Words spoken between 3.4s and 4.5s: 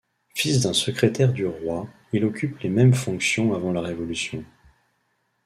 avant la Révolution.